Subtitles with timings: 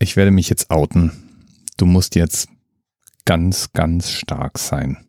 [0.00, 1.12] ich werde mich jetzt outen.
[1.76, 2.48] Du musst jetzt
[3.24, 5.06] ganz, ganz stark sein.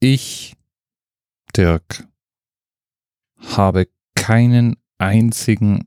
[0.00, 0.54] Ich,
[1.56, 2.08] Dirk,
[3.38, 5.86] habe keinen einzigen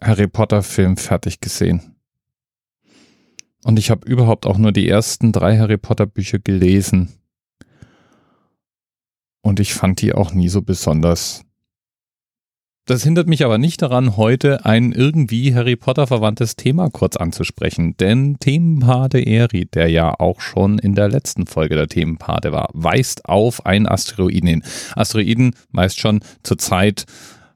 [0.00, 1.96] Harry Potter Film fertig gesehen.
[3.64, 7.12] Und ich habe überhaupt auch nur die ersten drei Harry Potter Bücher gelesen.
[9.40, 11.43] Und ich fand die auch nie so besonders.
[12.86, 17.96] Das hindert mich aber nicht daran, heute ein irgendwie Harry Potter verwandtes Thema kurz anzusprechen,
[17.96, 23.24] denn Themenpate Eri, der ja auch schon in der letzten Folge der Themenpate war, weist
[23.24, 24.64] auf einen Asteroiden hin.
[24.96, 27.06] Asteroiden meist schon zur Zeit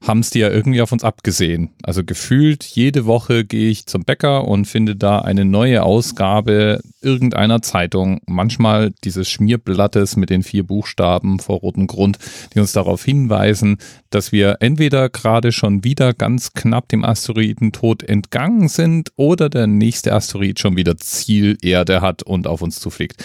[0.06, 1.70] haben es die ja irgendwie auf uns abgesehen.
[1.82, 7.62] Also gefühlt jede Woche gehe ich zum Bäcker und finde da eine neue Ausgabe irgendeiner
[7.62, 8.20] Zeitung.
[8.26, 12.18] Manchmal dieses Schmierblattes mit den vier Buchstaben vor rotem Grund,
[12.54, 13.78] die uns darauf hinweisen,
[14.10, 20.12] dass wir entweder gerade schon wieder ganz knapp dem Asteroidentod entgangen sind oder der nächste
[20.12, 23.24] Asteroid schon wieder Ziel Erde hat und auf uns zufliegt.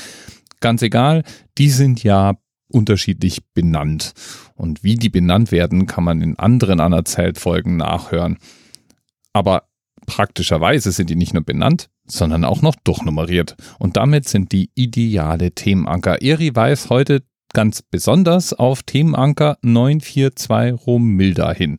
[0.60, 1.24] Ganz egal,
[1.58, 2.38] die sind ja
[2.74, 4.14] unterschiedlich benannt.
[4.56, 8.38] Und wie die benannt werden, kann man in anderen Anerzählt-Folgen nachhören.
[9.34, 9.64] Aber
[10.06, 13.56] praktischerweise sind die nicht nur benannt, sondern auch noch durchnummeriert.
[13.80, 16.22] Und damit sind die ideale Themenanker.
[16.22, 21.78] Eri weiß heute ganz besonders auf Themenanker 942 Romilda hin.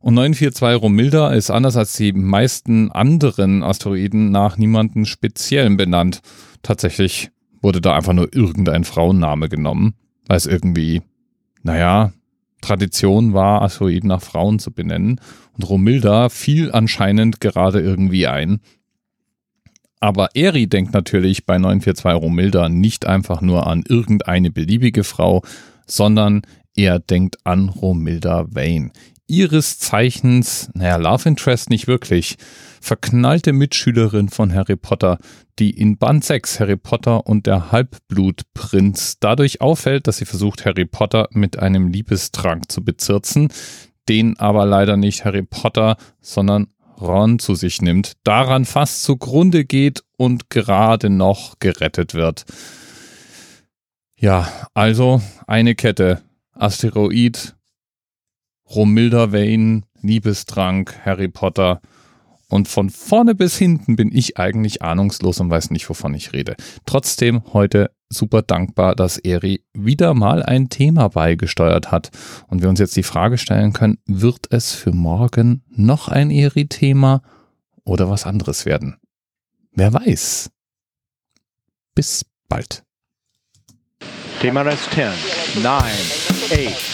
[0.00, 6.20] Und 942 Romilda ist anders als die meisten anderen Asteroiden nach niemanden speziellen benannt.
[6.62, 7.30] Tatsächlich
[7.64, 9.94] wurde da einfach nur irgendein Frauenname genommen,
[10.26, 11.02] weil es irgendwie,
[11.62, 12.12] naja,
[12.60, 15.20] Tradition war, Asteroiden nach Frauen zu benennen.
[15.52, 18.60] Und Romilda fiel anscheinend gerade irgendwie ein.
[19.98, 25.42] Aber Eri denkt natürlich bei 942 Romilda nicht einfach nur an irgendeine beliebige Frau,
[25.86, 26.42] sondern
[26.76, 28.90] er denkt an Romilda Vane.
[29.26, 32.36] Ihres Zeichens, naja, Love Interest nicht wirklich,
[32.82, 35.18] verknallte Mitschülerin von Harry Potter,
[35.58, 40.84] die in Band 6 Harry Potter und der Halbblutprinz dadurch auffällt, dass sie versucht, Harry
[40.84, 43.48] Potter mit einem Liebestrank zu bezirzen,
[44.10, 46.66] den aber leider nicht Harry Potter, sondern
[47.00, 52.44] Ron zu sich nimmt, daran fast zugrunde geht und gerade noch gerettet wird.
[54.16, 56.22] Ja, also eine Kette.
[56.52, 57.56] Asteroid,
[58.68, 61.80] Romilda Vane, Liebestrank, Harry Potter–
[62.48, 66.54] und von vorne bis hinten bin ich eigentlich ahnungslos und weiß nicht, wovon ich rede.
[66.86, 72.10] Trotzdem heute super dankbar, dass Eri wieder mal ein Thema beigesteuert hat
[72.46, 77.22] und wir uns jetzt die Frage stellen können, wird es für morgen noch ein Eri-Thema
[77.84, 78.98] oder was anderes werden?
[79.72, 80.50] Wer weiß.
[81.96, 82.84] Bis bald.
[84.40, 85.06] Thema Rest 10,
[85.62, 86.93] 9, 8.